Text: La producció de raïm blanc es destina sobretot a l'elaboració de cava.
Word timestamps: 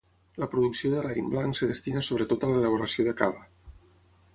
La 0.43 0.47
producció 0.53 0.91
de 0.93 1.03
raïm 1.07 1.29
blanc 1.35 1.61
es 1.61 1.69
destina 1.75 2.03
sobretot 2.09 2.49
a 2.49 2.53
l'elaboració 2.55 3.11
de 3.11 3.19
cava. 3.23 3.51